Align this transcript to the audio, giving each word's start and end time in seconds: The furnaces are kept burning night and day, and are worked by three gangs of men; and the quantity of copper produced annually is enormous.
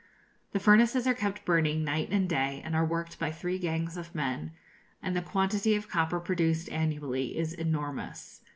The 0.53 0.59
furnaces 0.59 1.05
are 1.05 1.13
kept 1.13 1.45
burning 1.45 1.83
night 1.83 2.09
and 2.09 2.27
day, 2.27 2.63
and 2.65 2.75
are 2.75 2.83
worked 2.83 3.19
by 3.19 3.31
three 3.31 3.59
gangs 3.59 3.97
of 3.97 4.15
men; 4.15 4.51
and 4.99 5.15
the 5.15 5.21
quantity 5.21 5.75
of 5.75 5.89
copper 5.89 6.19
produced 6.19 6.69
annually 6.69 7.37
is 7.37 7.53
enormous. 7.53 8.41